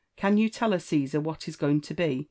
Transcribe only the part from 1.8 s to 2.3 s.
to be?